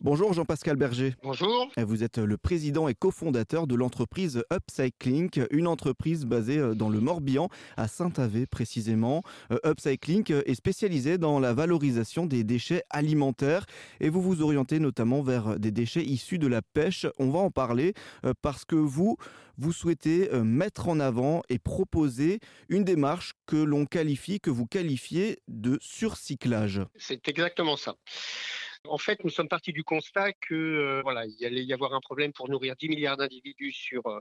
Bonjour 0.00 0.32
Jean-Pascal 0.32 0.76
Berger. 0.76 1.14
Bonjour. 1.24 1.72
Vous 1.76 2.04
êtes 2.04 2.18
le 2.18 2.36
président 2.36 2.86
et 2.86 2.94
cofondateur 2.94 3.66
de 3.66 3.74
l'entreprise 3.74 4.44
Upcycling, 4.52 5.44
une 5.50 5.66
entreprise 5.66 6.24
basée 6.24 6.58
euh, 6.58 6.74
dans 6.74 6.88
le 6.88 7.00
Morbihan, 7.00 7.48
à 7.76 7.88
Saint-Avé 7.88 8.46
précisément. 8.46 9.24
Euh, 9.50 9.58
Upcycling 9.66 10.32
est 10.46 10.54
spécialisé 10.54 11.18
dans 11.18 11.40
la 11.40 11.52
valorisation 11.52 12.26
des 12.26 12.44
déchets 12.44 12.84
alimentaires 12.90 13.66
et 13.98 14.08
vous 14.08 14.22
vous 14.22 14.40
orientez 14.40 14.78
notamment 14.78 15.20
vers 15.20 15.58
des 15.58 15.72
déchets 15.72 16.04
issus 16.04 16.38
de 16.38 16.46
la 16.46 16.62
pêche. 16.62 17.04
On 17.18 17.30
va 17.30 17.40
en 17.40 17.50
parler 17.50 17.92
euh, 18.24 18.34
parce 18.40 18.64
que 18.64 18.76
vous, 18.76 19.16
vous 19.56 19.72
souhaitez 19.72 20.30
mettre 20.44 20.88
en 20.88 21.00
avant 21.00 21.42
et 21.48 21.58
proposer 21.58 22.38
une 22.68 22.84
démarche 22.84 23.32
que 23.46 23.56
l'on 23.56 23.84
qualifie, 23.84 24.38
que 24.38 24.50
vous 24.50 24.66
qualifiez 24.66 25.40
de 25.48 25.76
surcyclage. 25.80 26.82
C'est 26.96 27.26
exactement 27.26 27.76
ça. 27.76 27.96
En 28.84 28.98
fait, 28.98 29.22
nous 29.24 29.30
sommes 29.30 29.48
partis 29.48 29.72
du 29.72 29.82
constat 29.82 30.32
que 30.34 30.54
euh, 30.54 31.00
voilà, 31.02 31.26
il 31.26 31.44
allait 31.44 31.64
y 31.64 31.72
avoir 31.72 31.94
un 31.94 32.00
problème 32.00 32.32
pour 32.32 32.48
nourrir 32.48 32.76
10 32.76 32.88
milliards 32.88 33.16
d'individus 33.16 33.72
sur 33.72 34.06
euh, 34.06 34.20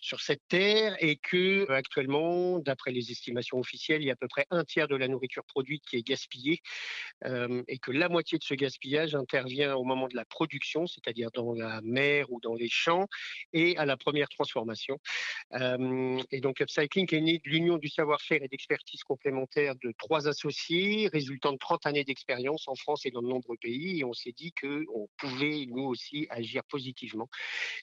sur 0.00 0.20
cette 0.20 0.42
terre 0.48 0.96
et 1.00 1.16
que 1.16 1.70
euh, 1.70 1.74
actuellement, 1.74 2.58
d'après 2.58 2.92
les 2.92 3.10
estimations 3.10 3.58
officielles, 3.58 4.02
il 4.02 4.06
y 4.06 4.10
a 4.10 4.14
à 4.14 4.16
peu 4.16 4.28
près 4.28 4.46
un 4.50 4.64
tiers 4.64 4.88
de 4.88 4.96
la 4.96 5.08
nourriture 5.08 5.44
produite 5.44 5.84
qui 5.84 5.96
est 5.96 6.02
gaspillée 6.02 6.60
et 7.68 7.78
que 7.78 7.92
la 7.92 8.08
moitié 8.08 8.38
de 8.38 8.44
ce 8.44 8.54
gaspillage 8.54 9.14
intervient 9.14 9.74
au 9.74 9.84
moment 9.84 10.08
de 10.08 10.16
la 10.16 10.24
production, 10.24 10.86
c'est-à-dire 10.86 11.30
dans 11.32 11.52
la 11.52 11.80
mer 11.82 12.30
ou 12.32 12.40
dans 12.40 12.54
les 12.54 12.68
champs 12.68 13.06
et 13.52 13.76
à 13.76 13.84
la 13.84 13.96
première 13.96 14.28
transformation. 14.28 14.98
et 15.52 16.40
donc, 16.40 16.60
Upcycling 16.60 17.14
est 17.14 17.20
né 17.20 17.40
de 17.44 17.50
l'union 17.50 17.78
du 17.78 17.88
savoir-faire 17.88 18.42
et 18.42 18.48
d'expertise 18.48 19.02
complémentaire 19.02 19.74
de 19.76 19.92
trois 19.98 20.28
associés, 20.28 21.08
résultant 21.12 21.52
de 21.52 21.58
30 21.58 21.86
années 21.86 22.04
d'expérience 22.04 22.68
en 22.68 22.74
France 22.74 23.06
et 23.06 23.10
dans 23.10 23.22
de 23.22 23.28
nombreux 23.28 23.56
pays 23.56 23.89
et 23.98 24.04
on 24.04 24.12
s'est 24.12 24.32
dit 24.32 24.52
qu'on 24.52 25.08
pouvait 25.16 25.66
nous 25.66 25.84
aussi 25.84 26.26
agir 26.30 26.62
positivement 26.64 27.28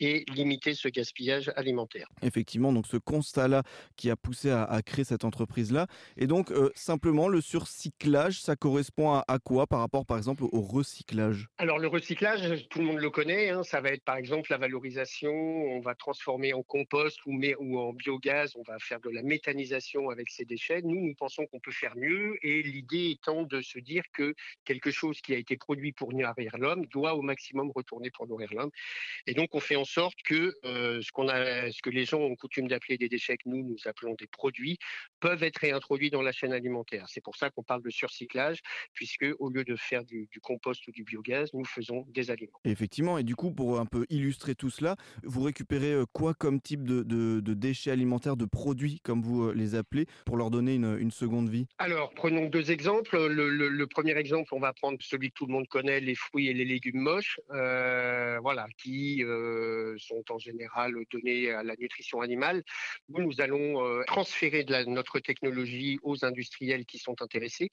et 0.00 0.24
limiter 0.28 0.74
ce 0.74 0.88
gaspillage 0.88 1.50
alimentaire. 1.56 2.08
Effectivement, 2.22 2.72
donc 2.72 2.86
ce 2.86 2.96
constat-là 2.96 3.62
qui 3.96 4.10
a 4.10 4.16
poussé 4.16 4.50
à, 4.50 4.80
créer 4.82 5.04
cette 5.04 5.24
entreprise-là. 5.24 5.86
Et 6.16 6.26
donc, 6.26 6.50
euh, 6.50 6.70
simplement, 6.74 7.28
le 7.28 7.40
surcyclage, 7.40 8.40
ça 8.40 8.56
correspond 8.56 9.12
à, 9.12 9.38
quoi 9.42 9.66
par 9.66 9.80
rapport, 9.80 10.06
par 10.06 10.16
exemple, 10.16 10.44
au 10.44 10.60
recyclage? 10.60 11.48
Alors, 11.58 11.78
le 11.78 11.88
recyclage, 11.88 12.68
tout 12.68 12.78
le 12.80 12.84
monde 12.84 12.98
le 12.98 13.10
connaît. 13.10 13.50
Hein, 13.50 13.62
ça 13.62 13.80
va 13.80 13.90
être, 13.90 14.04
par 14.04 14.16
exemple, 14.16 14.50
la 14.50 14.58
valorisation. 14.58 15.32
On 15.32 15.80
va 15.80 15.94
transformer 15.94 16.52
en 16.52 16.62
compost 16.62 17.18
ou, 17.26 17.40
ou 17.58 17.78
en 17.78 17.92
biogaz. 17.92 18.54
On 18.56 18.62
va 18.62 18.78
faire 18.78 19.00
de 19.00 19.10
la 19.10 19.22
méthanisation 19.22 20.10
avec 20.10 20.30
ces 20.30 20.44
déchets. 20.44 20.82
Nous, 20.82 21.00
nous 21.00 21.14
pensons 21.14 21.46
qu'on 21.46 21.60
peut 21.60 21.72
faire 21.72 21.96
mieux. 21.96 22.36
Et 22.42 22.62
l'idée 22.62 23.10
étant 23.10 23.42
de 23.42 23.60
se 23.60 23.78
dire 23.78 24.04
que 24.12 24.34
quelque 24.64 24.90
chose 24.90 25.20
qui 25.20 25.34
a 25.34 25.38
été 25.38 25.56
produit 25.56 25.87
pour 25.92 26.12
nourrir 26.12 26.56
l'homme 26.58 26.86
doit 26.86 27.14
au 27.14 27.22
maximum 27.22 27.70
retourner 27.74 28.10
pour 28.10 28.26
nourrir 28.26 28.52
l'homme. 28.52 28.70
Et 29.26 29.34
donc, 29.34 29.54
on 29.54 29.60
fait 29.60 29.76
en 29.76 29.84
sorte 29.84 30.16
que 30.24 30.54
euh, 30.64 31.00
ce, 31.02 31.82
que 31.82 31.90
les 31.90 32.04
gens 32.04 32.20
ont 32.20 32.36
coutume 32.36 32.68
d'appeler 32.68 32.98
des 32.98 33.08
déchets, 33.08 33.36
nous, 33.46 33.62
nous 33.62 33.76
appelons 33.86 34.14
des 34.14 34.26
produits, 34.26 34.78
peuvent 35.20 35.42
être 35.42 35.58
réintroduits 35.58 36.10
dans 36.10 36.22
la 36.22 36.32
chaîne 36.32 36.52
alimentaire. 36.52 37.06
C'est 37.08 37.20
pour 37.20 37.36
ça 37.36 37.50
qu'on 37.50 37.62
parle 37.62 37.82
de 37.82 37.90
surcyclage, 37.90 38.60
puisque 38.94 39.26
au 39.38 39.50
lieu 39.50 39.64
de 39.64 39.76
faire 39.76 40.04
du, 40.04 40.28
compost 40.42 40.86
ou 40.86 40.92
du 40.92 41.04
biogaz, 41.04 41.50
nous 41.52 41.64
faisons 41.64 42.04
des 42.08 42.30
aliments. 42.30 42.60
effectivement, 42.64 43.18
et 43.18 43.24
du 43.24 43.34
coup, 43.34 43.52
pour 43.52 43.78
un 43.80 43.86
peu 43.86 44.06
illustrer 44.08 44.54
tout 44.54 44.70
cela, 44.70 44.96
vous 45.24 45.42
récupérez 45.42 45.92
euh, 45.92 46.04
quoi 46.12 46.34
comme 46.34 46.60
type 46.60 46.84
de, 46.84 47.02
de, 47.02 47.54
déchets 47.54 47.90
alimentaires, 47.90 48.36
de 48.36 48.44
produits, 48.44 49.00
comme 49.02 49.22
vous 49.22 49.44
euh, 49.44 49.54
les 49.54 49.74
appelez, 49.74 50.06
pour 50.24 50.36
leur 50.36 50.50
donner 50.50 50.74
une, 50.74 50.96
une 50.98 51.10
seconde 51.10 51.48
vie? 51.48 51.66
Alors, 51.78 52.10
prenons 52.14 52.46
deux 52.46 52.70
exemples. 52.70 53.16
Le, 53.28 53.48
le, 53.48 53.86
premier 53.86 54.16
exemple, 54.16 54.54
on 54.54 54.60
va 54.60 54.72
prendre 54.72 54.98
celui 55.00 55.30
que 55.30 55.34
tout 55.34 55.46
le 55.46 55.52
monde 55.52 55.66
connaît 55.68 56.00
les 56.00 56.14
fruits 56.14 56.48
et 56.48 56.54
les 56.54 56.64
légumes 56.64 57.00
moches, 57.00 57.40
euh, 57.50 58.38
voilà, 58.42 58.66
qui 58.78 59.24
euh, 59.24 59.96
sont 59.98 60.24
en 60.30 60.38
général 60.38 60.92
donnés 61.10 61.50
à 61.50 61.62
la 61.62 61.74
nutrition 61.76 62.20
animale. 62.20 62.62
Nous, 63.08 63.22
nous 63.22 63.40
allons 63.40 63.84
euh, 63.84 64.02
transférer 64.06 64.64
de 64.64 64.84
notre 64.84 65.07
technologie 65.16 65.98
aux 66.02 66.24
industriels 66.24 66.84
qui 66.84 66.98
sont 66.98 67.22
intéressés 67.22 67.70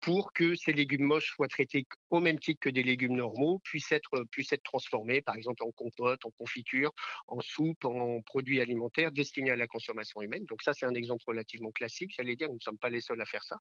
pour 0.00 0.32
que 0.32 0.54
ces 0.54 0.72
légumes 0.72 1.04
moches 1.04 1.32
soient 1.34 1.48
traités 1.48 1.86
au 2.10 2.20
même 2.20 2.38
titre 2.38 2.60
que 2.60 2.70
des 2.70 2.82
légumes 2.82 3.16
normaux, 3.16 3.60
puissent 3.64 3.92
être, 3.92 4.24
puissent 4.30 4.52
être 4.52 4.62
transformés, 4.62 5.20
par 5.20 5.36
exemple 5.36 5.62
en 5.62 5.70
compote, 5.72 6.24
en 6.24 6.30
confiture, 6.30 6.92
en 7.26 7.40
soupe, 7.40 7.84
en 7.84 8.22
produits 8.22 8.60
alimentaires 8.60 9.12
destinés 9.12 9.50
à 9.50 9.56
la 9.56 9.66
consommation 9.66 10.22
humaine. 10.22 10.44
Donc 10.46 10.62
ça, 10.62 10.72
c'est 10.72 10.86
un 10.86 10.94
exemple 10.94 11.24
relativement 11.26 11.70
classique. 11.72 12.12
J'allais 12.16 12.36
dire, 12.36 12.48
nous 12.48 12.54
ne 12.54 12.60
sommes 12.60 12.78
pas 12.78 12.90
les 12.90 13.00
seuls 13.00 13.20
à 13.20 13.26
faire 13.26 13.44
ça. 13.44 13.58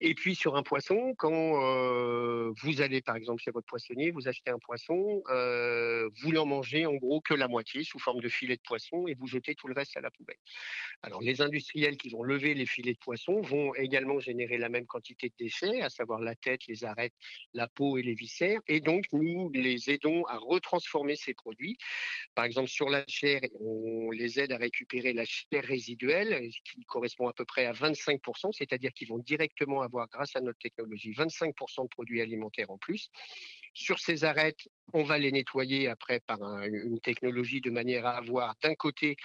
Et 0.00 0.14
puis 0.14 0.34
sur 0.34 0.56
un 0.56 0.62
poisson, 0.62 1.14
quand 1.16 1.30
vous 2.62 2.80
allez 2.80 3.00
par 3.00 3.16
exemple 3.16 3.42
chez 3.42 3.50
votre 3.50 3.66
poissonnier, 3.66 4.10
vous 4.10 4.28
achetez 4.28 4.50
un 4.50 4.58
poisson, 4.58 5.22
euh, 5.28 6.08
vous 6.22 6.32
n'en 6.32 6.46
mangez 6.46 6.86
en 6.86 6.94
gros 6.94 7.20
que 7.20 7.34
la 7.34 7.48
moitié 7.48 7.84
sous 7.84 7.98
forme 7.98 8.20
de 8.20 8.28
filet 8.28 8.56
de 8.56 8.62
poisson 8.62 9.06
et 9.06 9.14
vous 9.14 9.26
jetez 9.26 9.54
tout 9.54 9.68
le 9.68 9.74
reste 9.74 9.96
à 9.96 10.00
la 10.00 10.10
poubelle. 10.10 10.38
Alors 11.02 11.20
les 11.20 11.40
industriels 11.40 11.96
qui 11.96 12.10
vont 12.10 12.22
lever 12.22 12.49
les 12.54 12.66
filets 12.66 12.94
de 12.94 12.98
poisson 12.98 13.40
vont 13.40 13.74
également 13.74 14.20
générer 14.20 14.58
la 14.58 14.68
même 14.68 14.86
quantité 14.86 15.28
de 15.28 15.34
déchets, 15.38 15.80
à 15.82 15.90
savoir 15.90 16.20
la 16.20 16.34
tête, 16.34 16.66
les 16.66 16.84
arêtes, 16.84 17.14
la 17.54 17.68
peau 17.68 17.98
et 17.98 18.02
les 18.02 18.14
viscères. 18.14 18.60
Et 18.68 18.80
donc 18.80 19.04
nous 19.12 19.50
les 19.52 19.90
aidons 19.90 20.24
à 20.24 20.38
retransformer 20.38 21.16
ces 21.16 21.34
produits. 21.34 21.76
Par 22.34 22.44
exemple 22.44 22.68
sur 22.68 22.88
la 22.88 23.04
chair, 23.08 23.40
on 23.60 24.10
les 24.10 24.40
aide 24.40 24.52
à 24.52 24.56
récupérer 24.56 25.12
la 25.12 25.24
chair 25.24 25.62
résiduelle 25.64 26.48
qui 26.64 26.84
correspond 26.86 27.28
à 27.28 27.32
peu 27.32 27.44
près 27.44 27.66
à 27.66 27.72
25%, 27.72 28.52
c'est-à-dire 28.52 28.92
qu'ils 28.92 29.08
vont 29.08 29.18
directement 29.18 29.82
avoir, 29.82 30.08
grâce 30.08 30.36
à 30.36 30.40
notre 30.40 30.58
technologie, 30.58 31.12
25% 31.12 31.84
de 31.84 31.88
produits 31.88 32.20
alimentaires 32.20 32.70
en 32.70 32.78
plus. 32.78 33.10
Sur 33.72 33.98
ces 33.98 34.24
arêtes, 34.24 34.68
on 34.92 35.04
va 35.04 35.18
les 35.18 35.30
nettoyer 35.30 35.88
après 35.88 36.20
par 36.20 36.40
une 36.64 37.00
technologie 37.00 37.60
de 37.60 37.70
manière 37.70 38.06
à 38.06 38.16
avoir 38.16 38.54
d'un 38.62 38.74
côté 38.74 39.16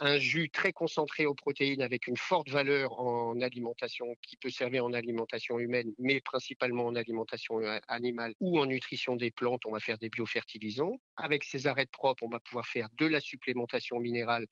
un 0.00 0.18
jus 0.18 0.50
très 0.50 0.72
concentré 0.72 1.26
aux 1.26 1.34
protéines 1.34 1.82
avec 1.82 2.06
une 2.06 2.16
forte 2.16 2.48
valeur 2.48 2.98
en 3.00 3.40
alimentation 3.40 4.06
qui 4.22 4.36
peut 4.36 4.50
servir 4.50 4.84
en 4.84 4.92
alimentation 4.92 5.58
humaine, 5.58 5.92
mais 5.98 6.20
principalement 6.20 6.86
en 6.86 6.94
alimentation 6.94 7.60
euh, 7.60 7.78
animale 7.88 8.34
ou 8.40 8.58
en 8.58 8.66
nutrition 8.66 9.16
des 9.16 9.30
plantes. 9.30 9.66
On 9.66 9.72
va 9.72 9.80
faire 9.80 9.98
des 9.98 10.08
biofertilisants. 10.08 11.00
Avec 11.16 11.44
ces 11.44 11.66
arêtes 11.66 11.90
propres, 11.90 12.22
on 12.22 12.28
va 12.28 12.40
pouvoir 12.40 12.66
faire 12.66 12.88
de 12.98 13.06
la 13.06 13.20
supplémentation 13.20 13.98
minérale, 13.98 14.46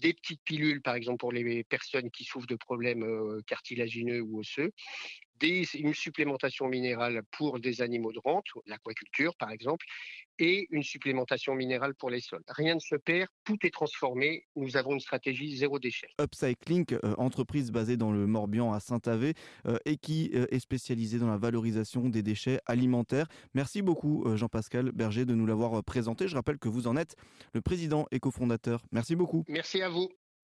des 0.00 0.12
petites 0.14 0.42
pilules, 0.42 0.82
par 0.82 0.94
exemple 0.94 1.18
pour 1.18 1.32
les 1.32 1.64
personnes 1.64 2.10
qui 2.10 2.24
souffrent 2.24 2.46
de 2.46 2.56
problèmes 2.56 3.04
euh, 3.04 3.40
cartilagineux 3.46 4.20
ou 4.20 4.40
osseux, 4.40 4.72
des, 5.40 5.66
une 5.74 5.94
supplémentation 5.94 6.68
minérale 6.68 7.22
pour 7.32 7.58
des 7.58 7.82
animaux 7.82 8.12
de 8.12 8.20
rente, 8.22 8.46
l'aquaculture 8.66 9.34
par 9.36 9.50
exemple, 9.50 9.84
et 10.38 10.66
une 10.70 10.82
supplémentation 10.82 11.54
minérale 11.54 11.94
pour 11.94 12.10
les 12.10 12.20
sols. 12.20 12.42
Rien 12.48 12.74
ne 12.74 12.80
se 12.80 12.96
perd, 12.96 13.28
tout 13.44 13.58
est 13.62 13.70
transformé. 13.70 14.46
Nous 14.56 14.76
avons 14.76 14.92
une 14.92 15.00
stratégie 15.00 15.56
zéro 15.56 15.78
déchet. 15.78 16.08
Upcycling, 16.20 16.86
euh, 17.04 17.14
entreprise 17.18 17.70
basée 17.70 17.96
dans 17.96 18.10
le 18.10 18.26
Morbihan 18.26 18.72
à 18.72 18.80
Saint-Avé 18.80 19.34
euh, 19.66 19.76
et 19.84 19.96
qui 19.96 20.30
euh, 20.34 20.46
est 20.50 20.60
spécialisée 20.60 21.18
dans 21.18 21.28
la 21.28 21.36
valorisation 21.36 22.08
des 22.08 22.22
déchets 22.22 22.60
alimentaires. 22.66 23.26
Merci 23.54 23.82
beaucoup 23.82 24.24
Jean-Pascal 24.36 24.92
Berger 24.92 25.24
de 25.24 25.34
nous 25.34 25.46
l'avoir 25.46 25.82
présenté. 25.84 26.28
Je 26.28 26.34
rappelle 26.34 26.58
que 26.58 26.68
vous 26.68 26.86
en 26.86 26.96
êtes 26.96 27.16
le 27.52 27.60
président 27.60 28.06
et 28.10 28.20
cofondateur. 28.20 28.82
Merci 28.92 29.16
beaucoup. 29.16 29.44
Merci 29.48 29.82
à 29.82 29.88
vous. 29.88 30.08